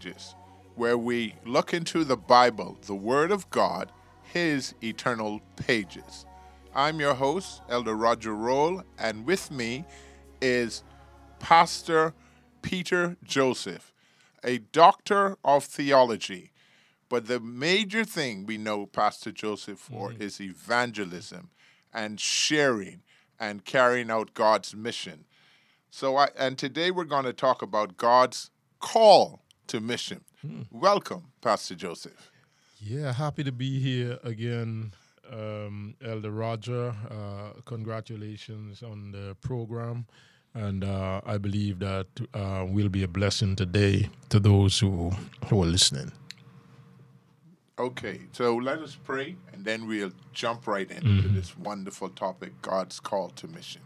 [0.00, 0.34] Pages,
[0.76, 3.92] where we look into the Bible, the Word of God,
[4.22, 6.24] His eternal pages.
[6.74, 9.84] I'm your host, Elder Roger Roll, and with me
[10.40, 10.84] is
[11.38, 12.14] Pastor
[12.62, 13.92] Peter Joseph,
[14.42, 16.50] a doctor of theology.
[17.10, 20.20] But the major thing we know Pastor Joseph for mm.
[20.22, 21.50] is evangelism
[21.92, 23.02] and sharing
[23.38, 25.26] and carrying out God's mission.
[25.90, 29.39] So, I, and today we're going to talk about God's call
[29.70, 30.20] to mission.
[30.72, 32.32] Welcome, Pastor Joseph.
[32.80, 34.92] Yeah, happy to be here again,
[35.30, 36.92] um, Elder Roger.
[37.08, 40.06] Uh, congratulations on the program.
[40.54, 45.12] And uh, I believe that uh, will be a blessing today to those who,
[45.46, 46.10] who are listening.
[47.78, 52.98] Okay, so let us pray and then we'll jump right into this wonderful topic God's
[52.98, 53.82] call to mission.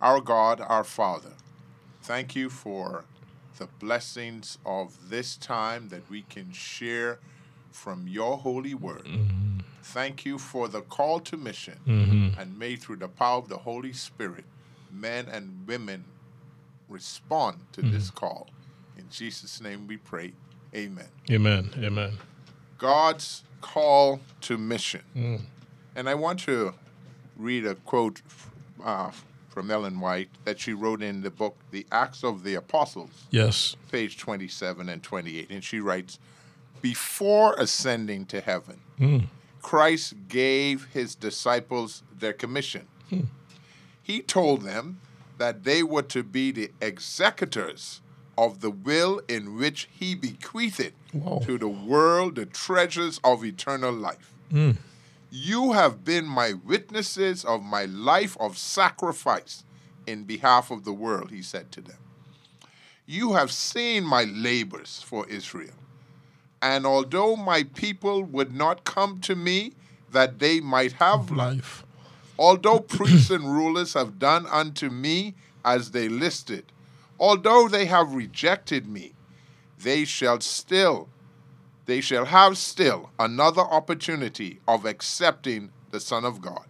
[0.00, 1.34] Our God, our Father,
[2.02, 3.04] thank you for
[3.58, 7.18] the blessings of this time that we can share
[7.70, 9.04] from your holy word.
[9.04, 9.58] Mm-hmm.
[9.82, 12.40] Thank you for the call to mission, mm-hmm.
[12.40, 14.44] and may through the power of the Holy Spirit,
[14.90, 16.04] men and women
[16.88, 17.92] respond to mm-hmm.
[17.92, 18.48] this call.
[18.96, 20.32] In Jesus' name we pray.
[20.74, 21.06] Amen.
[21.30, 21.70] Amen.
[21.78, 22.18] Amen.
[22.78, 25.02] God's call to mission.
[25.16, 25.40] Mm.
[25.96, 26.74] And I want to
[27.36, 28.22] read a quote
[28.84, 29.10] uh,
[29.54, 33.76] from Ellen White that she wrote in the book, The Acts of the Apostles, Yes.
[33.92, 35.48] page 27 and 28.
[35.50, 36.18] And she writes
[36.82, 39.18] Before ascending to heaven, hmm.
[39.62, 42.88] Christ gave his disciples their commission.
[43.08, 43.20] Hmm.
[44.02, 44.98] He told them
[45.38, 48.00] that they were to be the executors
[48.36, 51.40] of the will in which he bequeathed Wow.
[51.46, 54.32] to the world the treasures of eternal life.
[54.50, 54.72] Hmm.
[55.36, 59.64] You have been my witnesses of my life of sacrifice
[60.06, 61.96] in behalf of the world, he said to them.
[63.04, 65.74] You have seen my labors for Israel.
[66.62, 69.72] And although my people would not come to me
[70.12, 71.84] that they might have life,
[72.38, 75.34] although priests and rulers have done unto me
[75.64, 76.66] as they listed,
[77.18, 79.14] although they have rejected me,
[79.80, 81.08] they shall still,
[81.86, 86.64] they shall have still another opportunity of accepting the Son of God.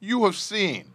[0.00, 0.86] You have seen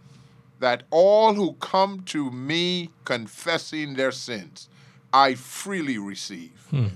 [0.59, 4.69] that all who come to me confessing their sins,
[5.11, 6.67] I freely receive.
[6.69, 6.87] Hmm.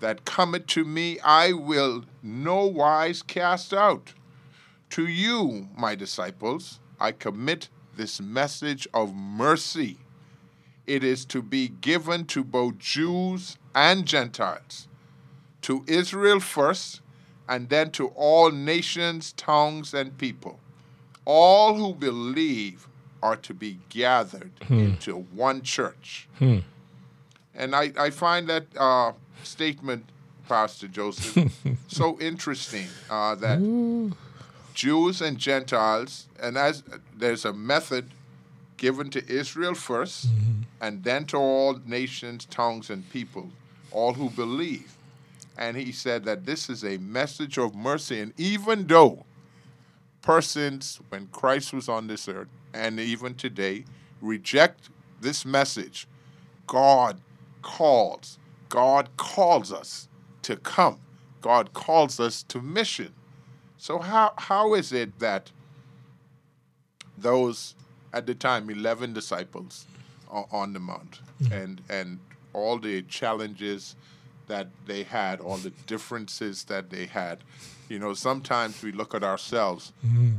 [0.00, 4.14] That cometh to me, I will no wise cast out.
[4.90, 9.98] To you, my disciples, I commit this message of mercy.
[10.86, 14.88] It is to be given to both Jews and Gentiles,
[15.66, 17.00] to Israel first,
[17.48, 20.60] and then to all nations, tongues, and people.
[21.24, 22.86] All who believe
[23.20, 26.28] are to be gathered into one church.
[27.52, 29.12] And I, I find that uh,
[29.42, 30.04] statement,
[30.48, 31.52] Pastor Joseph,
[31.88, 33.58] so interesting uh, that
[34.72, 36.84] Jews and Gentiles, and as
[37.16, 38.10] there's a method
[38.76, 40.26] given to Israel 1st
[40.80, 43.50] and then to all nations, tongues, and people,
[43.90, 44.95] all who believe.
[45.58, 48.20] And he said that this is a message of mercy.
[48.20, 49.24] And even though
[50.22, 53.84] persons, when Christ was on this earth, and even today,
[54.20, 54.90] reject
[55.20, 56.06] this message,
[56.66, 57.20] God
[57.62, 58.38] calls.
[58.68, 60.08] God calls us
[60.42, 61.00] to come.
[61.40, 63.12] God calls us to mission.
[63.78, 65.50] So how how is it that
[67.16, 67.74] those
[68.12, 69.86] at the time 11 disciples
[70.28, 71.52] are on the mount mm-hmm.
[71.52, 72.20] and and
[72.52, 73.96] all the challenges
[74.46, 77.38] that they had all the differences that they had.
[77.88, 79.92] You know sometimes we look at ourselves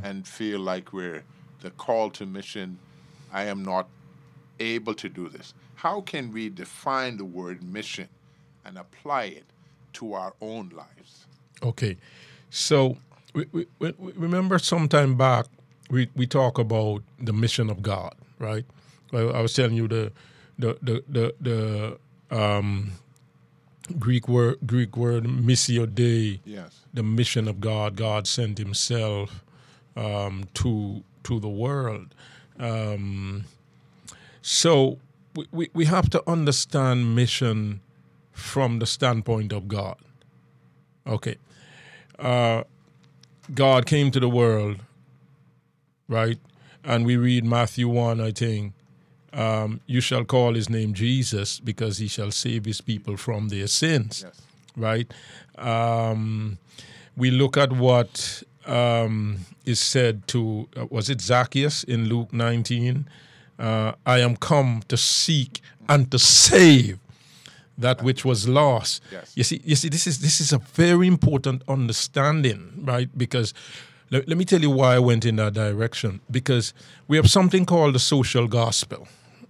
[0.04, 1.24] and feel like we're
[1.62, 2.80] the call to mission.
[3.32, 3.88] I am not
[4.60, 5.54] able to do this.
[5.76, 8.10] How can we define the word mission
[8.66, 9.46] and apply it
[9.94, 11.26] to our own lives?
[11.64, 11.98] Okay,
[12.50, 12.98] so
[13.34, 15.46] we, we, we remember some time back
[15.90, 18.66] we, we talk about the mission of God, right?
[19.14, 20.12] I, I was telling you the
[20.60, 21.98] the the the,
[22.30, 22.92] the um,
[24.00, 27.96] Greek word Greek word missio Dei, yes the mission of God.
[27.96, 29.44] God sent Himself
[29.96, 32.14] um, to to the world.
[32.60, 33.46] Um,
[34.42, 34.98] so
[35.36, 37.82] we, we, we have to understand mission
[38.32, 39.98] from the standpoint of God.
[41.06, 41.36] Okay.
[42.18, 42.64] Uh,
[43.54, 44.78] God came to the world,
[46.08, 46.40] right?
[46.84, 48.74] And we read Matthew 1, I think.
[49.38, 53.68] Um, you shall call his name Jesus because he shall save his people from their
[53.68, 54.42] sins, Yes.
[54.76, 55.08] right?
[55.58, 56.58] Um,
[57.16, 63.08] we look at what um, is said to, uh, was it Zacchaeus in Luke 19?
[63.60, 67.00] Uh, I am come to seek and to save
[67.78, 69.02] that which was lost.
[69.12, 69.34] Yes.
[69.36, 73.10] You see, you see, this is this is a very important understanding, right?
[73.18, 73.54] Because
[74.10, 76.20] let, let me tell you why I went in that direction.
[76.30, 76.74] Because
[77.08, 79.08] we have something called the social gospel,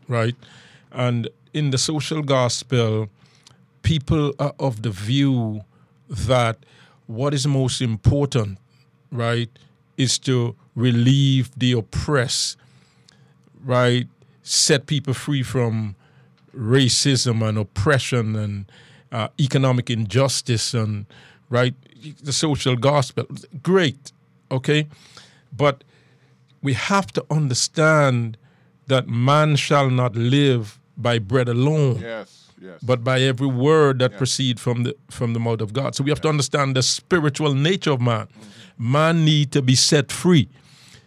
[0.07, 0.35] right?
[0.91, 3.09] And in the social gospel,
[3.81, 5.61] people are of the view
[6.09, 6.57] that
[7.07, 8.57] what is most important,
[9.11, 9.49] right,
[9.97, 12.57] is to relieve the oppressed,
[13.63, 14.07] right?
[14.43, 15.95] Set people free from
[16.57, 18.65] racism and oppression and
[19.11, 21.05] uh, economic injustice and
[21.49, 21.75] right
[22.23, 23.25] the social gospel
[23.63, 24.11] great
[24.51, 24.87] okay
[25.55, 25.83] but
[26.61, 28.37] we have to understand
[28.87, 32.45] that man shall not live by bread alone Yes.
[32.59, 32.79] Yes.
[32.81, 34.17] but by every word that Yeah.
[34.17, 35.95] proceed from the from the mouth of God.
[35.95, 38.27] So we have to understand the spiritual nature of man.
[38.77, 40.47] Man need to be set free.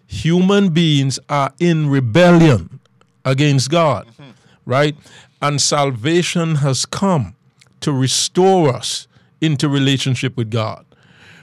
[0.07, 2.81] Human beings are in rebellion
[3.25, 4.31] against God, mm-hmm.
[4.65, 4.97] right?
[5.41, 7.35] And salvation has come
[7.81, 9.07] to restore us
[9.41, 10.85] into relationship with God,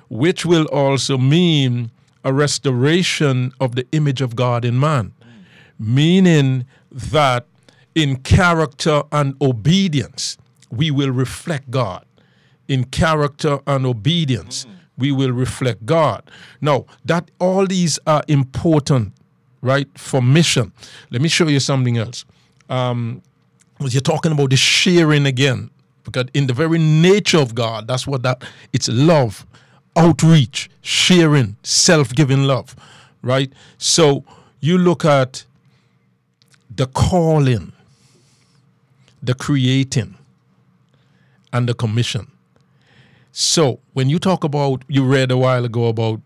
[0.09, 1.91] which will also mean
[2.23, 5.13] a restoration of the image of God in man
[5.79, 7.45] meaning that
[7.95, 10.37] in character and obedience,
[10.69, 12.05] we will reflect God.
[12.67, 14.65] In character and obedience,
[14.97, 16.29] we will reflect God.
[16.59, 19.13] Now, that all these are important,
[19.61, 20.73] right, for mission.
[21.09, 22.25] Let me show you something else.
[22.69, 23.21] Um,
[23.79, 25.69] you're talking about the sharing again,
[26.03, 28.43] because in the very nature of God, that's what that
[28.73, 29.45] it's love,
[29.95, 32.75] outreach, sharing, self-giving love,
[33.21, 33.51] right?
[33.77, 34.23] So
[34.59, 35.45] you look at
[36.77, 37.73] the calling,
[39.21, 40.15] the creating,
[41.51, 42.31] and the commission.
[43.31, 46.21] So when you talk about, you read a while ago about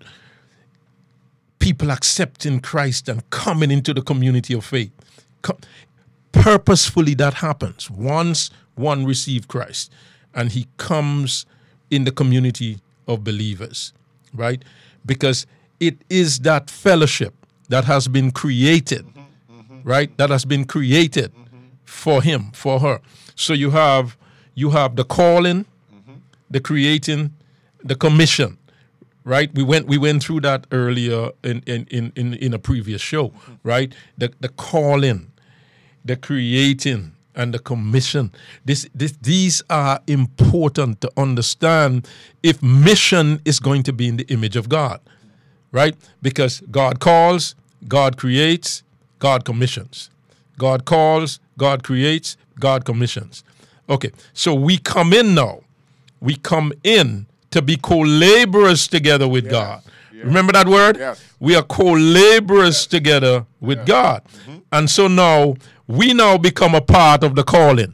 [1.59, 4.91] people accepting Christ and coming into the community of faith.
[6.31, 9.91] Purposefully that happens once one receives Christ
[10.33, 11.45] and he comes
[11.89, 13.93] in the community of believers,
[14.33, 14.63] right?
[15.05, 15.45] Because
[15.79, 17.33] it is that fellowship
[17.69, 19.05] that has been created,
[19.83, 20.15] right?
[20.17, 21.31] That has been created
[21.83, 22.99] for him, for her.
[23.35, 24.17] So you have
[24.55, 25.65] you have the calling,
[26.49, 27.33] the creating,
[27.83, 28.57] the commission,
[29.23, 29.53] right?
[29.53, 33.33] We went we went through that earlier in in in in, in a previous show,
[33.63, 33.93] right?
[34.17, 35.31] The the calling,
[36.05, 38.31] the creating, and the commission.
[38.65, 42.07] This this these are important to understand
[42.43, 44.99] if mission is going to be in the image of God,
[45.71, 45.95] right?
[46.21, 47.55] Because God calls,
[47.87, 48.83] God creates,
[49.21, 50.09] God commissions.
[50.57, 53.43] God calls, God creates, God commissions.
[53.87, 55.61] Okay, so we come in now.
[56.19, 59.83] We come in to be co laborers together with God.
[60.11, 60.25] yes.
[60.25, 60.97] Remember that word?
[60.97, 61.23] Yes.
[61.39, 64.23] We are co laborers together with God.
[64.23, 64.57] Mm-hmm.
[64.71, 65.55] And so now
[65.87, 67.93] we now become a part of the calling.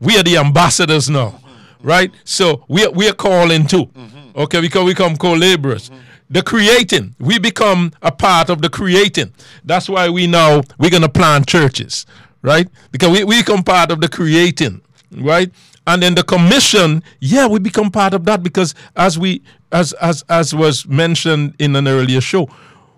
[0.00, 1.86] We are the ambassadors now, mm-hmm.
[1.86, 2.10] right?
[2.24, 3.86] So we are, we are calling too.
[3.86, 4.40] Mm-hmm.
[4.40, 5.90] Okay, because we become co laborers.
[6.32, 9.34] The creating, we become a part of the creating.
[9.64, 12.06] That's why we now we're gonna plant churches,
[12.40, 12.66] right?
[12.90, 14.80] Because we, we become part of the creating,
[15.18, 15.50] right?
[15.86, 20.24] And then the commission, yeah, we become part of that because as we as as
[20.30, 22.48] as was mentioned in an earlier show,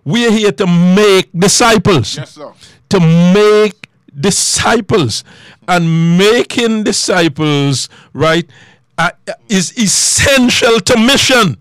[0.05, 2.53] we are here to make disciples yes, sir.
[2.91, 3.01] to
[3.35, 3.89] make
[4.21, 5.25] disciples
[5.67, 8.49] and making disciples right
[8.97, 9.11] uh,
[9.49, 11.57] is essential to mission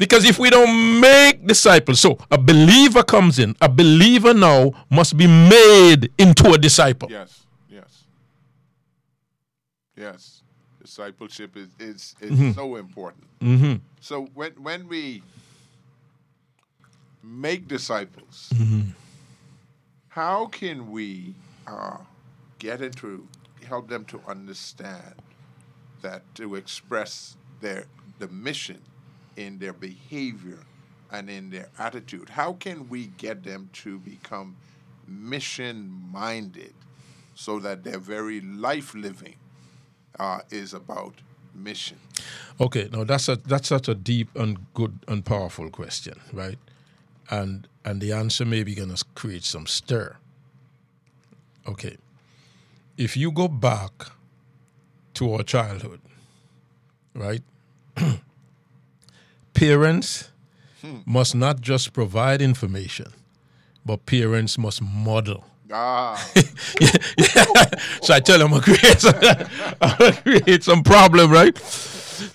[0.00, 5.16] because if we don't make disciples so a believer comes in a believer now must
[5.16, 7.46] be made into a disciple Yes.
[7.68, 8.04] Yes.
[9.96, 10.42] Yes.
[10.82, 13.24] Discipleship is is, is so important.
[13.40, 13.74] Mm-hmm.
[14.00, 15.22] So when when we
[17.22, 18.50] make disciples,
[20.08, 21.34] how can we
[21.66, 21.98] uh,
[22.58, 23.28] get into
[23.66, 25.14] help them to understand
[26.02, 27.84] that to express their
[28.18, 28.80] the mission
[29.40, 30.58] in their behavior
[31.10, 32.28] and in their attitude?
[32.28, 34.56] How can we get them to become
[35.08, 36.74] mission minded
[37.34, 39.36] so that their very life living
[40.18, 41.14] uh, is about
[41.54, 41.96] mission?
[42.60, 46.58] Okay, now that's a that's such a deep and good and powerful question, right?
[47.30, 50.16] And and the answer may be gonna create some stir.
[51.66, 51.96] Okay.
[52.98, 53.92] If you go back
[55.14, 56.00] to our childhood,
[57.14, 57.42] right?
[59.54, 60.30] parents
[60.80, 60.98] hmm.
[61.06, 63.06] must not just provide information,
[63.84, 65.44] but parents must model.
[65.72, 66.16] Ah,
[68.02, 69.14] So I tell them I'm gonna create some,
[69.80, 71.56] I'm create some problem, right?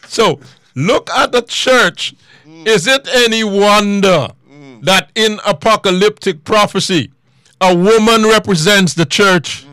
[0.07, 0.39] So
[0.73, 2.15] look at the church.
[2.43, 2.67] Hmm.
[2.67, 4.81] Is it any wonder hmm.
[4.81, 7.11] that in apocalyptic prophecy,
[7.61, 9.65] a woman represents the church,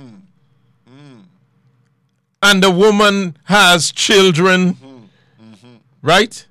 [2.42, 5.76] and the woman has children, mm-hmm.
[6.02, 6.46] right?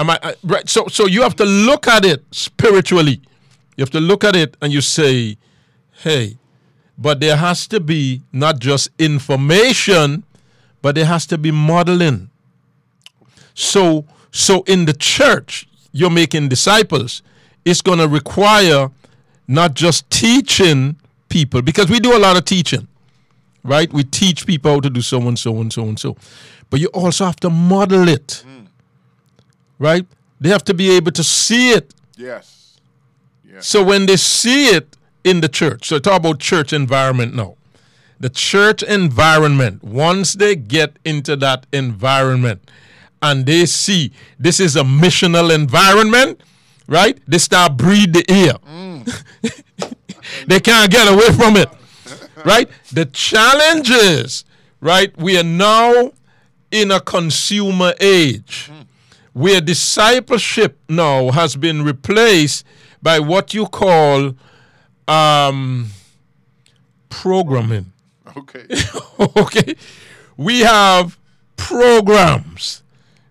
[0.00, 0.68] Am I I- right?
[0.68, 3.20] So, so you have to look at it spiritually.
[3.76, 5.36] You have to look at it and you say,
[6.02, 6.36] "Hey,
[6.96, 10.24] but there has to be not just information,
[10.82, 12.30] but there has to be modeling.
[13.54, 17.22] So, so in the church, you're making disciples.
[17.64, 18.90] It's going to require
[19.48, 20.96] not just teaching
[21.28, 22.86] people because we do a lot of teaching,
[23.64, 23.92] right?
[23.92, 26.16] We teach people how to do so and so and so and so,
[26.70, 28.66] but you also have to model it, mm.
[29.80, 30.06] Right?
[30.40, 32.78] They have to be able to see it yes.
[33.44, 33.66] Yes.
[33.66, 37.56] so when they see it in the church, so talk about church environment now.
[38.20, 42.70] The church environment, once they get into that environment
[43.22, 46.40] and they see this is a missional environment,
[46.86, 47.18] right?
[47.26, 48.54] They start breathe the ear.
[48.68, 49.94] Mm.
[50.46, 51.68] they can't get away from it.
[52.44, 52.68] Right?
[52.92, 54.44] The challenge is,
[54.80, 56.12] right, we are now
[56.70, 58.79] in a consumer age mm.
[59.32, 62.64] Where discipleship now has been replaced
[63.02, 64.34] by what you call
[65.08, 65.88] um,
[67.08, 67.92] programming.
[68.36, 68.66] Okay.
[69.36, 69.74] okay,
[70.36, 71.18] we have
[71.56, 72.82] programs.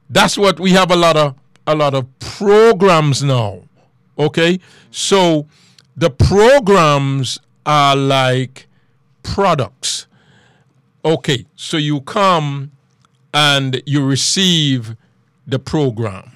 [0.09, 1.35] That's what we have a lot of
[1.67, 3.61] a lot of programs now.
[4.17, 4.59] Okay,
[4.91, 5.47] so
[5.95, 8.67] the programs are like
[9.23, 10.07] products.
[11.05, 12.71] Okay, so you come
[13.33, 14.95] and you receive
[15.49, 16.31] the program.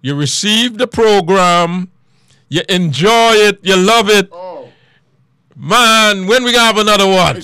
[0.00, 1.90] You receive the program,
[2.48, 4.28] you enjoy it, you love it.
[4.32, 4.68] Oh,
[5.54, 7.36] Man, when we gonna have another one?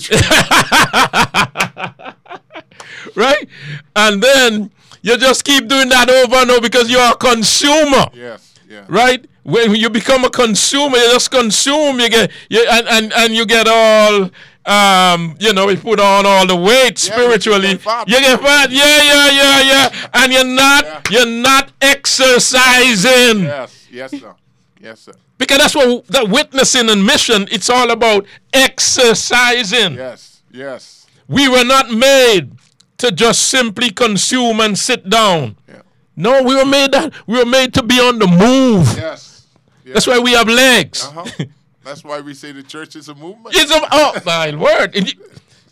[3.15, 3.47] right?
[3.95, 8.05] And then you just keep doing that over and over because you're a consumer.
[8.13, 8.55] yes.
[8.67, 8.85] Yeah.
[8.87, 9.25] Right?
[9.43, 13.45] When you become a consumer, you just consume, you get you and, and, and you
[13.45, 14.29] get all
[14.69, 17.67] um, you know, we put on all the weight Yeah, spiritually.
[17.69, 18.07] you get fat.
[18.09, 20.09] You get fat, yeah, yeah, yeah, yeah.
[20.13, 21.01] And you're not Yeah.
[21.09, 23.43] you're not exercising.
[23.43, 23.87] Yes.
[23.91, 24.35] Yes, sir.
[24.81, 25.13] Yes, sir.
[25.37, 29.95] Because that's what the witnessing and mission, it's all about exercising.
[29.95, 30.41] Yes.
[30.51, 31.07] Yes.
[31.27, 32.51] We were not made
[32.97, 35.55] to just simply consume and sit down.
[35.67, 35.81] Yeah.
[36.15, 38.87] No, we were made that we were made to be on the move.
[38.97, 39.45] Yes.
[39.85, 39.93] yes.
[39.93, 41.05] That's why we have legs.
[41.05, 41.45] Uh-huh.
[41.89, 43.55] That's why we say the church is a movement.
[43.55, 44.95] It's a oh my word.
[44.95, 45.15] It-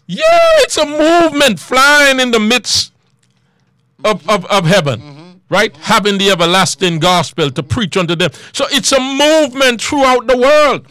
[0.08, 0.24] yeah,
[0.64, 2.94] it's a movement flying in the midst
[4.04, 5.00] of, of, of heaven.
[5.02, 5.32] Mm-hmm.
[5.50, 5.74] Right?
[5.74, 5.84] Mm-hmm.
[5.84, 8.32] Having the everlasting gospel to preach unto them.
[8.52, 10.88] So it's a movement throughout the world.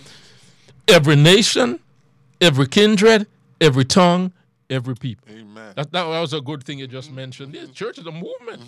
[0.86, 1.80] Every nation,
[2.40, 3.26] every kindred,
[3.60, 4.32] every tongue,
[4.70, 5.26] every people.
[5.30, 5.72] Amen.
[5.74, 7.16] That, that was a good thing you just mm-hmm.
[7.16, 7.52] mentioned.
[7.54, 8.62] The church is a movement.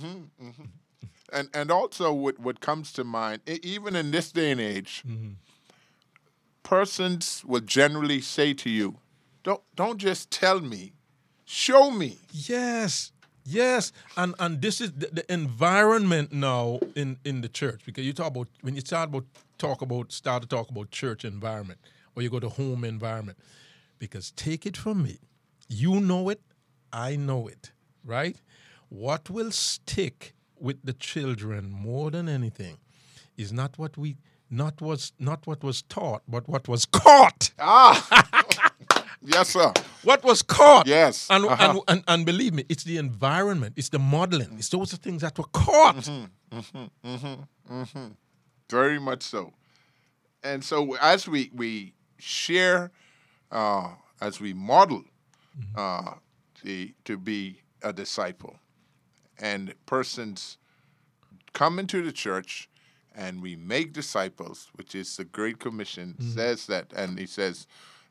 [1.31, 5.05] And and also what what comes to mind, even in this day and age,
[6.69, 8.99] persons will generally say to you,
[9.43, 10.93] "Don't don't just tell me,
[11.47, 13.11] show me." Yes,
[13.45, 18.13] yes, and and this is the, the environment now in in the church because you
[18.13, 19.25] talk about when you start about
[19.57, 21.81] talk about start to talk about church environment
[22.15, 23.39] or you go to home environment
[23.99, 25.19] because take it from me,
[25.69, 26.41] you know it,
[26.93, 27.73] I know it,
[28.05, 28.37] right?
[28.91, 32.77] What will stick with the children more than anything
[33.39, 34.17] is not what we
[34.51, 37.51] not was not what was taught, but what was caught.
[37.59, 39.73] Ah, yes, sir.
[40.05, 40.87] What was caught?
[40.87, 41.57] Yes, And, uh-huh.
[41.71, 45.23] and, and and believe me, it's the environment, it's the modeling, it's those are things
[45.23, 46.09] that were caught.
[48.71, 49.53] Very much so.
[50.43, 52.91] And so as we we share,
[53.51, 53.89] uh,
[54.21, 55.05] as we model
[55.77, 56.13] uh,
[56.63, 58.59] the, to be a disciple,
[59.41, 60.59] and persons
[61.53, 62.69] come into the church,
[63.15, 66.31] and we make disciples, which is the Great Commission mm-hmm.
[66.31, 67.67] says that, and he says,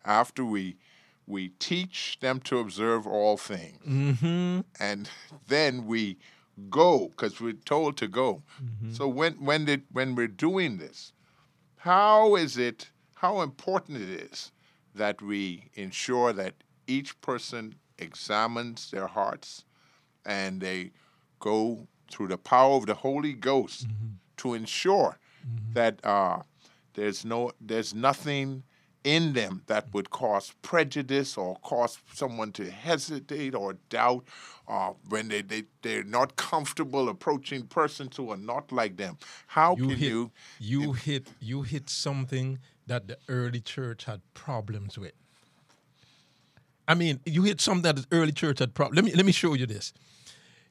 [0.06, 0.78] after we
[1.26, 4.62] we teach them to observe all things, mm-hmm.
[4.80, 5.10] and
[5.48, 6.18] then we
[6.70, 8.44] go because we're told to go.
[8.64, 8.94] Mm-hmm.
[8.94, 11.12] So when when did when we're doing this,
[11.78, 12.90] how is it?
[13.16, 14.52] How important it is
[14.96, 16.54] that we ensure that
[16.88, 19.66] each person examines their hearts
[20.26, 20.92] and they
[21.40, 23.88] go through the power of the Holy Ghost
[24.38, 25.18] to ensure
[25.74, 26.42] that uh,
[26.94, 28.64] there's no there's nothing
[29.04, 34.26] in them that would cause prejudice or cause someone to hesitate or doubt
[34.68, 39.18] uh, when they, they, they're not comfortable approaching persons who are not like them.
[39.48, 40.32] How You can hit, you?
[40.60, 45.14] you hit you hit something that the early church had problems with.
[46.88, 48.98] I mean, you hit something that the early church had problems.
[48.98, 49.94] Let me let me show you this.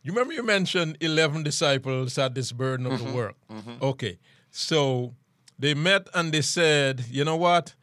[0.07, 3.17] You remember you mentioned eleven disciples had this burden of the mm-hmm.
[3.17, 3.35] work.
[3.51, 3.83] Mm-hmm.
[3.83, 4.19] Okay,
[4.53, 5.17] so
[5.59, 7.75] they met and they said, you know what?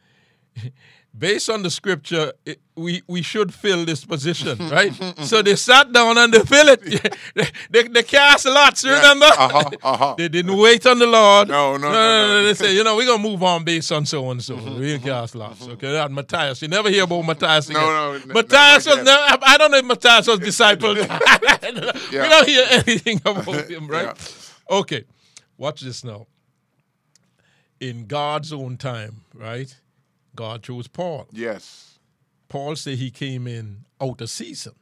[1.15, 4.91] Based on the scripture, it, we we should fill this position, right?
[5.19, 6.81] so they sat down and they fill it.
[7.69, 8.83] they, they cast lots.
[8.83, 9.27] Remember?
[9.27, 10.15] Uh-huh, uh-huh.
[10.17, 11.49] They didn't wait on the Lord.
[11.49, 12.43] No, no, no, no.
[12.43, 14.55] They said, you know, we're gonna move on based on so and so.
[14.55, 15.67] We didn't cast lots.
[15.67, 16.63] Okay, that Matthias.
[16.63, 17.81] You never hear about Matthias again.
[17.83, 20.95] no, n- Matthias was never, I don't know if Matthias was disciple.
[20.95, 24.05] We don't hear anything about him, right?
[24.69, 24.77] Yeah.
[24.77, 25.03] Okay,
[25.57, 26.25] watch this now.
[27.79, 29.75] In God's own time, right?
[30.35, 31.27] God chose Paul.
[31.31, 31.99] Yes.
[32.49, 34.73] Paul said he came in out of season,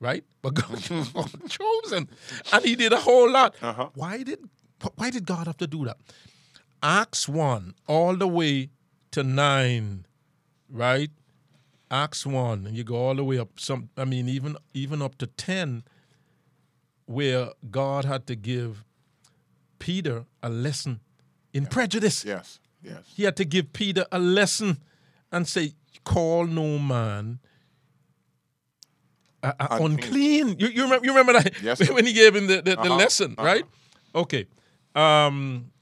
[0.00, 0.24] right?
[0.42, 0.82] But God
[1.48, 2.08] chose him,
[2.52, 3.54] and he did a whole lot.
[3.62, 3.90] Uh-huh.
[3.94, 4.40] Why did
[4.96, 5.98] Why did God have to do that?
[6.82, 8.70] Acts one all the way
[9.12, 10.06] to nine,
[10.68, 11.10] right?
[11.90, 13.60] Acts one, and you go all the way up.
[13.60, 15.84] Some, I mean, even even up to ten,
[17.06, 18.84] where God had to give
[19.78, 21.00] Peter a lesson
[21.52, 22.24] in prejudice.
[22.24, 22.58] Yes.
[22.84, 23.02] Yes.
[23.16, 24.78] He had to give Peter a lesson
[25.32, 25.72] and say,
[26.04, 27.38] "Call no man
[29.42, 30.48] uh, uh, Unclean.
[30.48, 31.06] unclean." You, you remember?
[31.06, 31.88] You remember that Yes.
[31.96, 33.46] when he gave him the, the, the Uh-huh, lesson, uh-huh.
[33.46, 33.64] right?
[34.14, 34.46] Okay.
[34.94, 35.72] Um,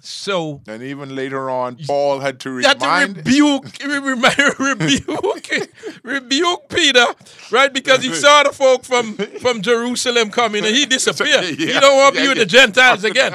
[0.00, 5.68] so And even later on, Paul had to he had to rebuke, re- re- rebuke,
[6.02, 7.06] rebuke Peter,
[7.50, 7.72] right?
[7.72, 11.44] Because he saw the folk from, from Jerusalem coming and he disappeared.
[11.44, 13.32] he Yeah, don't want to be with the Gentiles again.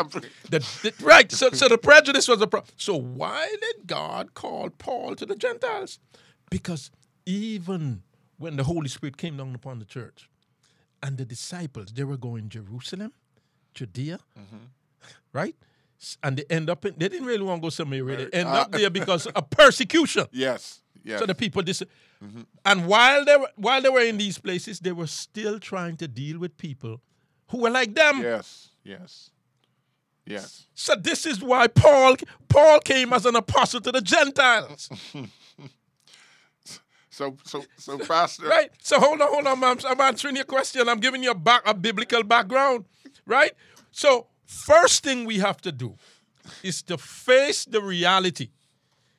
[0.49, 1.31] The, the- right.
[1.31, 2.71] So, so the prejudice was a problem.
[2.77, 5.99] So why did God call Paul to the Gentiles?
[6.49, 6.91] Because
[7.25, 8.03] even
[8.37, 10.29] when the Holy Spirit came down upon the church
[11.01, 13.13] and the disciples, they were going Jerusalem,
[13.73, 14.65] Judea, mm-hmm.
[15.33, 15.55] right?
[16.23, 18.03] And they end up in, they didn't really want to go somewhere.
[18.03, 20.27] They end up uh, there because of persecution.
[20.31, 20.81] Yes.
[21.03, 21.19] Yes.
[21.19, 21.83] So the people dis-
[22.23, 22.41] mm-hmm.
[22.65, 26.07] and while they were while they were in these places, they were still trying to
[26.07, 27.01] deal with people
[27.49, 28.21] who were like them.
[28.21, 28.69] yes.
[28.83, 29.31] Yes.
[30.25, 30.67] Yes.
[30.75, 32.15] So this is why Paul
[32.47, 34.89] Paul came as an apostle to the Gentiles.
[37.13, 38.47] So so so Pastor.
[38.47, 38.71] Right?
[38.81, 39.77] So hold on, hold on, ma'am.
[39.85, 40.87] I'm answering your question.
[40.87, 42.85] I'm giving you a back a biblical background.
[43.25, 43.51] Right?
[43.91, 45.95] So first thing we have to do
[46.63, 48.49] is to face the reality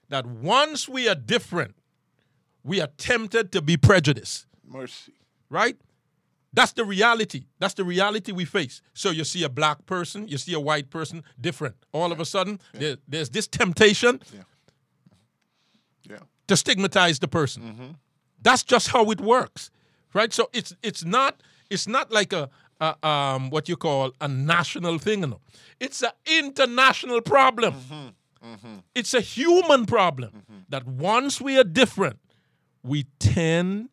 [0.08, 1.74] that once we are different,
[2.64, 4.46] we are tempted to be prejudiced.
[4.64, 5.12] Mercy.
[5.50, 5.76] right?
[6.54, 7.44] That's the reality.
[7.58, 8.82] That's the reality we face.
[8.94, 11.76] So you see a black person, you see a white person, different.
[11.92, 14.20] All of a sudden, there- there's this temptation
[16.08, 16.18] Yeah.
[16.48, 17.62] to stigmatize the person.
[17.62, 17.90] Mm-hmm.
[18.42, 19.70] That's just how it works,
[20.14, 20.32] right?
[20.32, 21.40] So it's it's not
[21.70, 22.50] it's not like a,
[22.82, 25.20] a um what you call a national thing.
[25.20, 25.40] No,
[25.80, 27.74] it's an international problem.
[27.74, 28.08] Mm-hmm.
[28.52, 28.76] Mm-hmm.
[28.94, 30.60] It's a human problem mm-hmm.
[30.68, 32.18] that once we are different,
[32.82, 33.88] we tend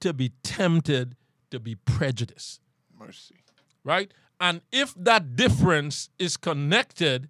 [0.00, 1.16] to be tempted
[1.50, 2.60] to be prejudiced
[2.98, 3.36] Mercy.
[3.84, 4.12] right?
[4.40, 7.28] And if that difference is connected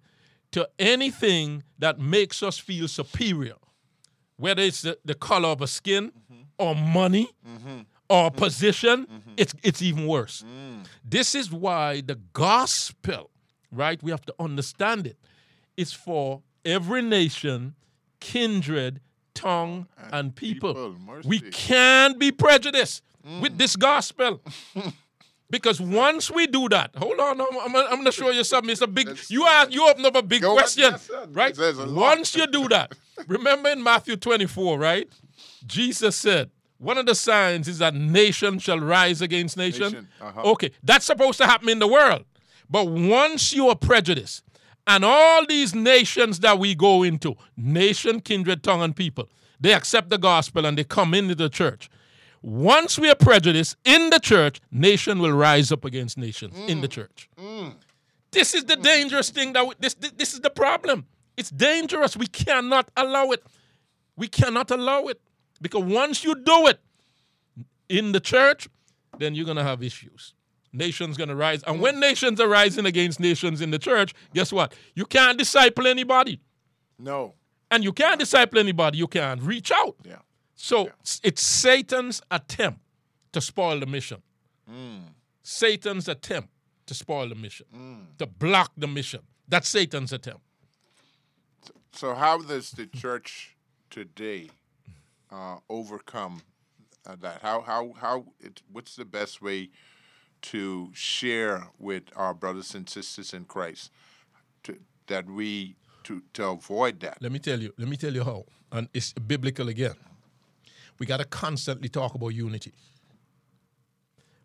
[0.51, 3.55] to anything that makes us feel superior,
[4.37, 6.11] whether it's the, the color of a skin
[6.57, 7.29] or money
[8.09, 9.31] or position, mm-hmm.
[9.37, 10.43] it's, it's even worse.
[10.43, 10.85] Mm.
[11.05, 13.29] This is why the gospel,
[13.71, 14.01] right?
[14.01, 15.17] We have to understand it.
[15.77, 17.75] It's for every nation,
[18.19, 18.99] kindred,
[19.33, 20.73] tongue, oh, and, people.
[20.73, 20.95] people,
[21.25, 23.41] We can't be prejudiced mm.
[23.41, 24.41] with this gospel.
[25.51, 28.69] Because once we do that, hold on, I'm, I'm, I'm going to show you something.
[28.69, 29.17] It's a big.
[29.29, 30.93] You ask, you open up a big on, question,
[31.29, 31.55] right?
[31.55, 32.17] There's a lot.
[32.17, 32.93] Once you do that,
[33.27, 35.09] remember in Matthew 24, right?
[35.65, 39.83] Jesus said, one of the signs is that nation shall rise against nation.
[39.83, 40.41] Nation, uh-huh.
[40.51, 42.25] Okay, that's supposed to happen in the world.
[42.69, 44.43] But once you are prejudiced,
[44.87, 50.09] and all these nations that we go into, nation, kindred, tongue, and people, they accept
[50.09, 51.89] the gospel and they come into the church.
[52.41, 56.87] Once we are prejudiced in the church, nation will rise up against nations in the
[56.87, 57.29] church.
[58.31, 61.05] This is the dangerous thing that we, this, this this is the problem.
[61.35, 62.15] It's dangerous.
[62.15, 63.43] We cannot allow it.
[64.15, 65.19] We cannot allow it
[65.61, 66.79] because once you do it
[67.87, 68.67] in the church,
[69.17, 70.33] then you're gonna have issues.
[70.71, 74.73] Nations gonna rise, and when nations are rising against nations in the church, guess what?
[74.93, 76.39] You can't disciple anybody,
[76.99, 77.33] No.
[77.71, 78.97] and you can't disciple anybody.
[78.99, 79.95] You can't reach out.
[80.03, 80.19] Yeah.
[80.55, 82.81] So s- it's Satan's attempt
[83.31, 84.21] to spoil the mission.
[84.69, 85.01] Mm.
[85.41, 86.49] Satan's attempt
[86.85, 88.17] to spoil the mission, mm.
[88.19, 89.21] to block the mission.
[89.47, 90.41] That's Satan's attempt.
[91.93, 93.55] So how does the church
[93.89, 94.49] today
[95.31, 96.41] uh, overcome
[97.05, 97.41] uh, that?
[97.41, 98.25] How how how?
[98.39, 99.69] It, what's the best way
[100.41, 103.91] to share with our brothers and sisters in Christ
[104.63, 107.21] to, that we to to avoid that?
[107.21, 107.73] Let me tell you.
[107.77, 108.45] Let me tell you how.
[108.71, 109.95] And it's biblical again.
[110.99, 112.73] We got to constantly talk about unity.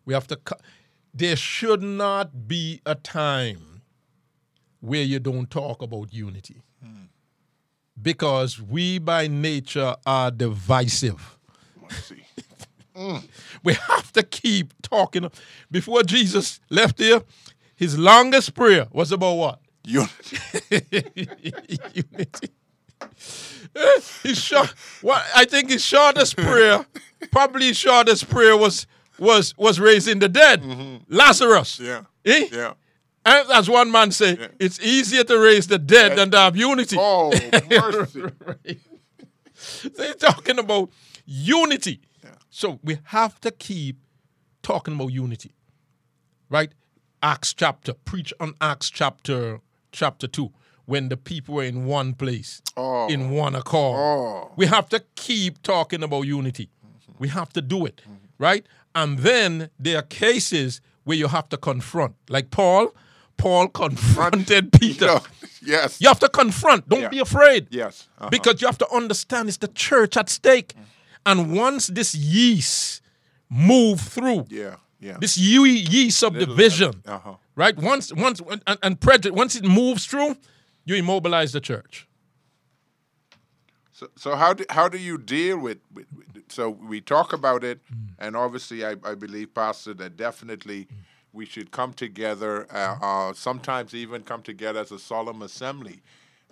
[0.05, 0.37] We have to.
[0.37, 0.57] Co-
[1.13, 3.81] there should not be a time
[4.81, 6.61] where you don't talk about unity.
[8.01, 11.37] Because we by nature are divisive.
[13.63, 15.29] We have to keep talking.
[15.69, 17.21] Before Jesus left here,
[17.75, 19.59] his longest prayer was about what?
[19.83, 20.37] Unity.
[21.93, 22.49] Unity.
[24.23, 26.85] His short, what I think his shortest prayer,
[27.29, 28.87] probably his shortest prayer was
[29.19, 30.63] was was raising the dead,
[31.09, 31.79] Lazarus.
[31.79, 32.03] Yeah.
[32.23, 32.47] Eh?
[32.51, 32.73] Yeah.
[33.25, 34.47] And as one man say, Yeah.
[34.59, 36.95] it's easier to raise the dead than to have unity.
[36.99, 37.31] Oh
[37.69, 38.21] mercy.
[38.45, 38.79] Right.
[39.95, 40.89] They're talking about
[41.25, 42.01] unity.
[42.49, 43.97] So we have to keep
[44.61, 45.51] talking about unity.
[46.49, 46.71] Right?
[47.23, 49.59] Acts chapter, preach on Acts chapter
[49.91, 50.51] chapter 2
[50.85, 53.07] when the people were in one place, Oh.
[53.07, 53.99] in one accord.
[53.99, 54.51] Oh.
[54.55, 56.69] We have to keep talking about unity.
[56.85, 57.13] Mm-hmm.
[57.17, 58.13] We have to do it, mm-hmm.
[58.37, 58.65] right?
[58.93, 62.15] And then there are cases where you have to confront.
[62.29, 62.93] Like Paul,
[63.37, 65.19] Paul confronted Peter.
[65.61, 65.99] Yes.
[66.01, 66.87] You have to confront.
[66.89, 67.09] Don't Yeah.
[67.09, 67.67] be afraid.
[67.71, 68.07] Yes.
[68.19, 68.29] Uh-huh.
[68.29, 70.73] Because you have to understand it's the church at stake.
[71.25, 73.01] And once this yeast
[73.49, 74.75] move through, Yeah.
[74.99, 75.17] Yeah.
[75.19, 77.35] this ye- yeast of division, Uh-huh.
[77.55, 77.75] right?
[77.77, 80.37] Once, once, and, and prejudice, once it moves through,
[80.85, 82.07] you immobilize the church.
[83.93, 87.63] So, so how do how do you deal with, with, with so we talk about
[87.63, 87.79] it,
[88.19, 90.87] and obviously I, I believe Pastor that definitely
[91.35, 92.65] we should come together.
[92.73, 96.01] Uh, uh, sometimes even come together as a solemn assembly,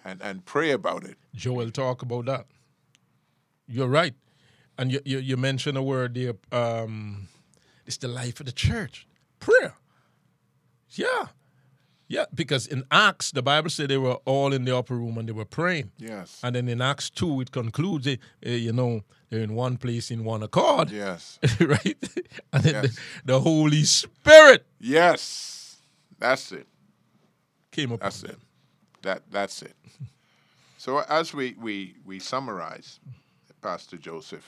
[0.04, 1.18] and and pray about it.
[1.34, 2.46] Joel talk about that.
[3.68, 4.14] You're right,
[4.78, 6.34] and you you, you mentioned a word there.
[6.52, 7.30] Um,
[7.86, 9.08] it's the life of the church,
[9.40, 9.76] prayer.
[10.90, 11.28] Yeah,
[12.14, 12.26] yeah.
[12.34, 15.34] Because in Acts, the Bible said they were all in the upper room and they
[15.34, 15.92] were praying.
[15.98, 16.40] Yes.
[16.44, 20.24] And then in Acts two, it concludes, eh, you know, they're in one place in
[20.24, 21.40] one accord, Yes.
[21.60, 21.98] right?
[22.54, 22.96] And then Yes.
[22.96, 25.78] the, the Holy Spirit Yes.
[26.20, 26.68] That's it.
[27.72, 28.00] came up.
[28.02, 28.32] That's them.
[28.32, 28.38] it.
[29.02, 29.76] That that's it.
[30.78, 33.00] So as we we we summarize,
[33.62, 34.48] Pastor Joseph,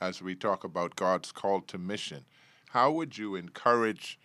[0.00, 2.24] as we talk about God's call to mission,
[2.70, 4.18] how would you encourage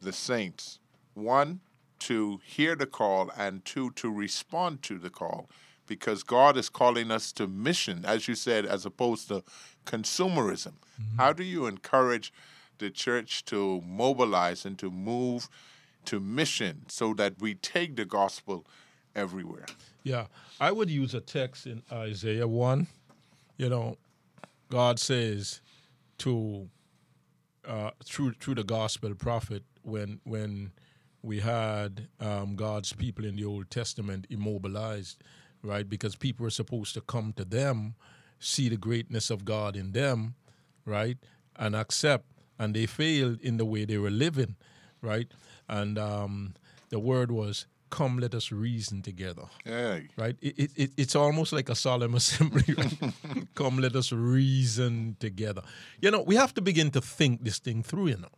[0.00, 0.78] the saints
[1.14, 1.60] one
[2.08, 5.48] to hear the call and two to respond to the call?
[5.86, 9.42] Because God is calling us to mission, as you said, as opposed to
[9.84, 10.74] consumerism.
[11.18, 12.32] How do you encourage
[12.78, 15.48] the church to mobilize and to move
[16.06, 18.66] to mission so that we take the gospel
[19.14, 19.66] everywhere?
[20.02, 20.26] Yeah,
[20.60, 22.86] I would use a text in Isaiah 1.
[23.56, 23.96] You know,
[24.70, 25.60] God says
[26.18, 26.68] to
[27.66, 30.72] uh, through through the gospel prophet when when
[31.24, 35.24] we had um, God's people in the Old Testament immobilized,
[35.62, 35.88] right?
[35.88, 37.94] Because people were supposed to come to them,
[38.38, 40.34] see the greatness of God in them,
[40.84, 41.16] right,
[41.56, 42.26] and accept,
[42.58, 44.56] and they failed in the way they were living,
[45.00, 45.28] right?
[45.66, 46.54] And um,
[46.90, 50.00] the word was, "Come, let us reason together." Yeah.
[50.18, 50.36] right?
[50.42, 52.74] It, it, it, it's almost like a solemn assembly.
[52.76, 53.14] Right?
[53.54, 55.62] Come, let us reason together.
[56.02, 58.08] You know, we have to begin to think this thing through.
[58.08, 58.28] You know,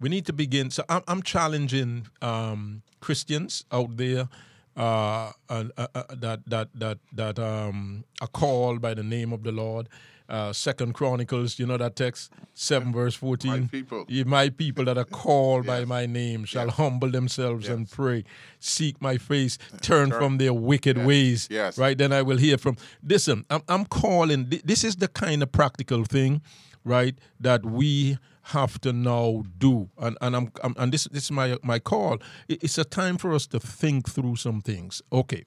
[0.00, 0.70] we need to begin.
[0.70, 4.28] So I'm, I'm challenging um, Christians out there.
[4.76, 9.50] Uh, uh, uh, that that that that um, are called by the name of the
[9.50, 9.88] Lord.
[10.28, 13.62] Uh, Second Chronicles, you know that text, seven verse fourteen.
[13.62, 14.06] My people.
[14.26, 16.76] My people that are called by my name shall Yes.
[16.76, 18.22] humble themselves and pray,
[18.60, 20.20] seek my face, turn Turn.
[20.20, 21.06] from their wicked Yes.
[21.06, 21.48] ways.
[21.50, 21.76] Yes.
[21.78, 22.76] Right, then I will hear from.
[23.02, 24.48] Listen, I'm, I'm calling.
[24.64, 26.40] This is the kind of practical thing,
[26.84, 29.90] right, that we have to now do.
[29.98, 32.18] And and I'm, I'm and this this is my my call.
[32.48, 35.02] It's a time for us to think through some things.
[35.12, 35.44] Okay,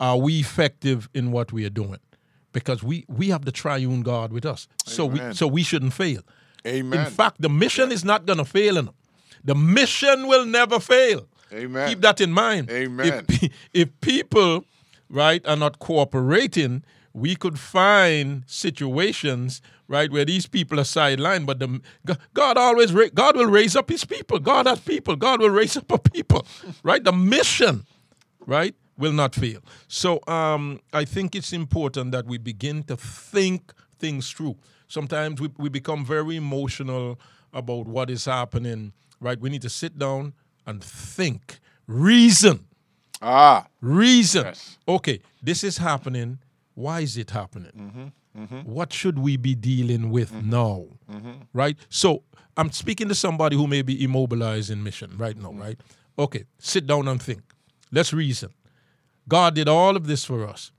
[0.00, 2.00] are we effective in what we are doing?
[2.52, 6.22] Because we we have the triune God with us, so we so we shouldn't fail.
[6.66, 7.06] Amen.
[7.06, 8.76] In fact, the mission is not going to fail.
[8.76, 8.94] In them.
[9.44, 11.26] The mission will never fail.
[11.52, 11.88] Amen.
[11.88, 12.70] Keep that in mind.
[12.70, 13.24] Amen.
[13.28, 14.64] If, if people,
[15.10, 21.46] right, are not cooperating, we could find situations, right, where these people are sidelined.
[21.46, 21.80] But the,
[22.34, 24.38] God always, God will raise up His people.
[24.38, 25.16] God has people.
[25.16, 26.46] God will raise up a people,
[26.82, 27.02] right?
[27.02, 27.84] The mission,
[28.46, 29.60] right, will not fail.
[29.88, 34.56] So um, I think it's important that we begin to think things through.
[34.88, 37.18] Sometimes we, we become very emotional
[37.52, 39.38] about what is happening, right?
[39.38, 40.34] We need to sit down
[40.66, 42.66] and think, reason,
[43.20, 44.44] ah, reason.
[44.44, 44.78] Yes.
[44.86, 46.38] Okay, this is happening.
[46.74, 47.72] Why is it happening?
[47.76, 48.70] Mm-hmm, mm-hmm.
[48.70, 50.50] What should we be dealing with mm-hmm.
[50.50, 50.86] now?
[51.52, 51.76] Right?
[51.88, 52.22] So
[52.56, 55.60] I'm speaking to somebody who may be immobilized in mission right now, mm.
[55.60, 55.80] right?
[56.18, 57.42] Okay, sit down and think.
[57.90, 58.50] Let's reason.
[59.28, 60.72] God did all of this for us.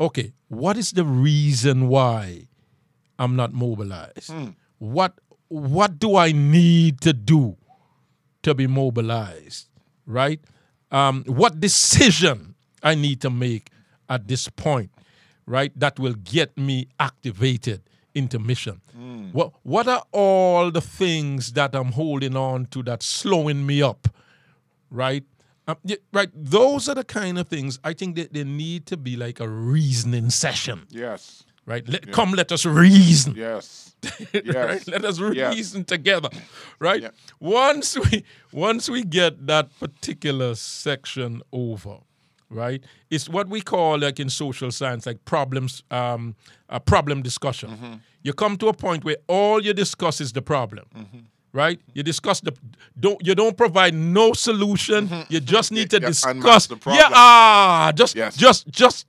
[0.00, 2.48] Okay, what is the reason why
[3.18, 4.30] I'm not mobilized?
[4.30, 4.54] Mm.
[4.78, 5.14] What
[5.48, 7.56] what do I need to do
[8.42, 9.68] to be mobilized?
[10.06, 10.40] Right?
[10.90, 13.70] Um, what decision I need to make
[14.08, 14.90] at this point,
[15.48, 15.72] right?
[15.78, 17.80] That will get me activated
[18.14, 18.80] into mission.
[19.32, 24.08] What what are all the things that I'm holding on to that's slowing me up?
[24.90, 25.24] right?
[25.66, 26.30] Um, yeah, right.
[26.34, 29.46] Those are the kind of things I think that they need to be like a
[29.48, 31.44] reasoning session, Yes.
[31.66, 31.86] right?
[31.86, 33.34] Let, Come, let us reason.
[33.36, 33.94] Yes.
[34.34, 34.44] right?
[34.44, 34.88] Yes.
[34.88, 35.54] Let us Yes.
[35.54, 36.30] reason together,
[36.80, 37.02] right?
[37.02, 37.10] Yeah.
[37.38, 41.98] Once we once we get that particular section over,
[42.50, 42.82] right?
[43.10, 46.34] It's what we call like in social science, like problems, um,
[46.68, 47.70] a problem discussion.
[47.70, 47.94] Mm-hmm.
[48.22, 50.86] You come to a point where all you discuss is the problem.
[50.96, 51.18] Mm-hmm.
[51.50, 52.52] Right, you discuss the
[53.00, 55.08] don't you don't provide no solution.
[55.30, 56.04] You just need to Mm-hmm.
[56.04, 56.66] Yeah, discuss.
[56.66, 57.12] the yeah, problem.
[57.14, 58.36] ah, just Yes.
[58.36, 59.06] just just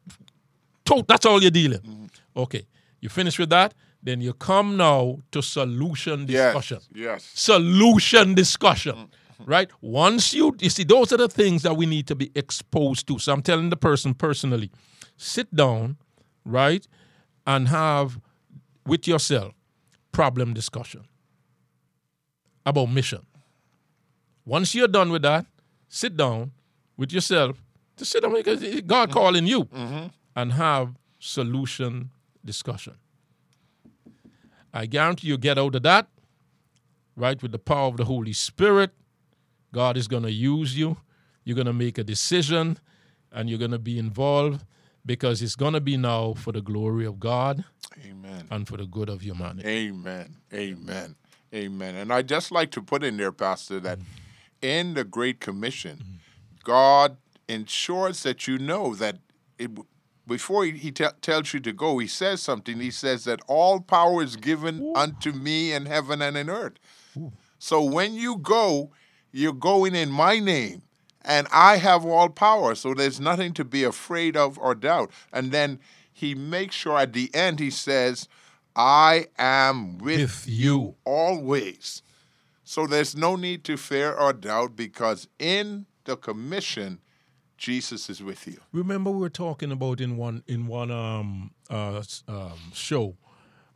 [0.85, 1.79] to- that's all you're dealing.
[1.81, 2.05] Mm-hmm.
[2.37, 2.65] Okay,
[3.01, 6.79] you finish with that, then you come now to solution discussion.
[6.95, 7.29] Yes.
[7.33, 9.09] Solution discussion.
[9.45, 9.71] Right?
[9.81, 13.19] Once you you see those are the things that we need to be exposed to.
[13.19, 14.69] So I'm telling the person personally,
[15.15, 15.97] sit down,
[16.43, 16.85] right,
[17.47, 18.19] and have
[18.85, 19.53] with yourself
[20.11, 21.05] problem discussion
[22.65, 23.25] about mission.
[24.45, 25.45] Once you're done with that,
[25.87, 26.51] sit down
[26.97, 27.61] with yourself
[27.97, 29.13] to sit down because God mm-hmm.
[29.13, 30.07] calling you mm-hmm.
[30.35, 32.11] and have solution
[32.43, 32.95] discussion.
[34.73, 36.07] I guarantee you get out of that,
[37.15, 38.91] right, with the power of the Holy Spirit.
[39.73, 40.97] God is going to use you.
[41.43, 42.77] You're going to make a decision
[43.31, 44.65] and you're going to be involved
[45.05, 47.63] because it's going to be now for the glory of God
[48.05, 48.47] Amen.
[48.49, 49.67] and for the good of humanity.
[49.67, 50.35] Amen.
[50.53, 51.15] Amen.
[51.53, 51.95] Amen.
[51.95, 53.99] And I just like to put in there, Pastor, that
[54.61, 56.19] in the Great Commission,
[56.63, 59.17] God ensures that you know that
[59.57, 59.71] it,
[60.27, 62.79] before he, he te- tells you to go, he says something.
[62.79, 66.73] He says that all power is given unto me in heaven and in earth.
[67.57, 68.91] So when you go,
[69.31, 70.81] you're going in my name,
[71.23, 72.75] and I have all power.
[72.75, 75.11] So there's nothing to be afraid of or doubt.
[75.31, 75.79] And then
[76.11, 78.27] he makes sure at the end he says,
[78.75, 80.95] I am with, With you you.
[81.05, 82.01] always.
[82.63, 86.99] So there's no need to fear or doubt because in the commission,
[87.57, 88.59] Jesus is with you.
[88.71, 93.15] Remember, we were talking about in one in one um, uh, um, show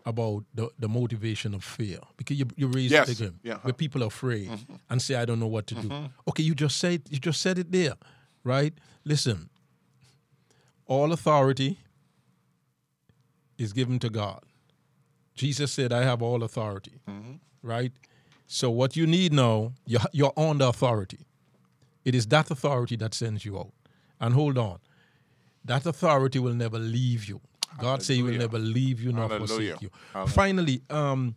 [0.06, 3.54] about the, the motivation of fear because you you raised Yes, it again yeah.
[3.54, 3.68] Mm-hmm.
[3.68, 4.50] where people are afraid
[4.90, 6.10] and say I don't know what to do.
[6.28, 7.96] Okay, you just said you just said it there,
[8.44, 8.74] right?
[9.06, 9.50] Listen,
[10.86, 11.78] all authority
[13.58, 14.42] is given to God.
[15.36, 17.34] Jesus said, "I have all authority." Mm-hmm.
[17.62, 17.92] Right.
[18.48, 21.26] So what you need now, you're, you're on the authority.
[22.06, 23.72] It is that authority that sends you out.
[24.20, 24.80] And hold on,
[25.66, 27.40] that authority will never leave you.
[27.80, 29.90] God say He will never leave you nor forsake you.
[30.14, 30.34] Hallelujah.
[30.34, 31.36] Finally, um,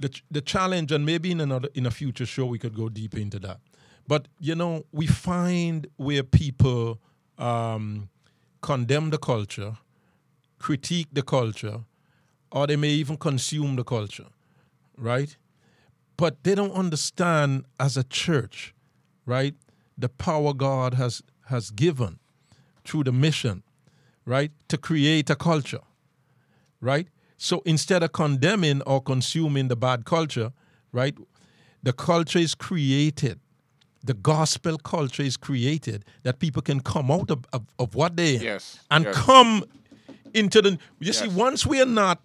[0.00, 3.18] the the challenge, and maybe in another in a future show we could go deeper
[3.18, 3.60] into that.
[4.06, 7.00] But you know, we find where people
[7.38, 8.08] um,
[8.60, 9.76] condemn the culture,
[10.58, 11.80] critique the culture,
[12.52, 14.26] or they may even consume the culture,
[14.96, 15.36] right?
[16.16, 18.74] But they don't understand as a church,
[19.26, 19.54] right?
[19.98, 22.18] The power God has has given
[22.84, 23.62] through the mission,
[24.26, 24.50] right?
[24.68, 25.80] To create a culture,
[26.80, 27.08] right?
[27.38, 30.52] So instead of condemning or consuming the bad culture,
[30.92, 31.14] right?
[31.82, 33.38] The culture is created.
[34.04, 38.36] The gospel culture is created that people can come out of, of, of what they
[38.36, 39.16] Yes, and yes.
[39.16, 39.64] come
[40.34, 42.20] into the you see once we are not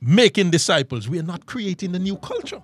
[0.00, 2.62] making disciples we are not creating a new culture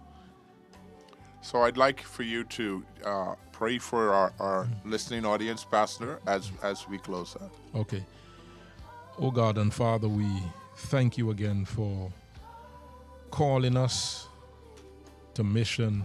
[1.40, 6.50] So I'd like for you to uh, pray for our, our listening audience, Pastor, as
[6.64, 7.52] as we close out.
[7.76, 8.04] Okay.
[9.20, 10.26] Oh God and Father, we
[10.90, 12.10] thank you again for
[13.30, 14.26] calling us
[15.34, 16.04] to mission,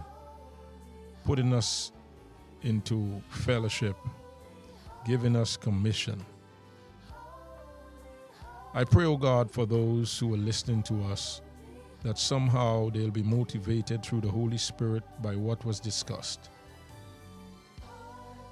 [1.26, 1.92] putting us
[2.62, 3.96] into fellowship,
[5.04, 6.24] giving us commission.
[8.76, 11.42] I pray, oh God, for those who are listening to us
[12.04, 16.52] that somehow they'll be motivated through the Holy Spirit by what was discussed.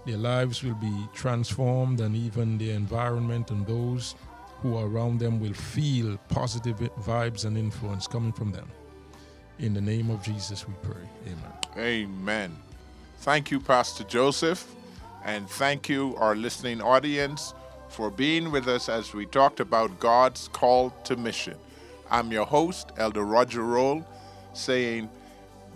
[0.06, 4.16] Their lives will be transformed, and even their environment and those
[4.60, 8.68] who are around them will feel positive vibes and influence coming from them.
[9.60, 11.08] In the name of Jesus, we pray.
[11.26, 11.54] Amen.
[11.78, 12.58] Amen.
[13.20, 14.68] Thank you, Pastor Joseph,
[15.24, 17.54] and thank you, our listening audience,
[17.90, 21.56] for being with us as we talked about God's call to mission.
[22.12, 24.06] I'm your host, Elder Roger Roll,
[24.54, 25.10] saying,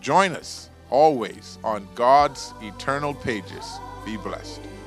[0.01, 3.79] join us always on God's eternal pages.
[4.09, 4.78] Be blessed.